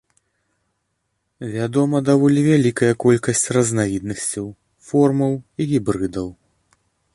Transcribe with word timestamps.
Вядома 1.55 1.97
даволі 2.09 2.39
вялікая 2.47 2.89
колькасць 3.05 3.45
разнавіднасцяў, 3.59 4.47
формаў 4.91 5.33
і 5.39 5.61
гібрыдаў. 5.73 6.27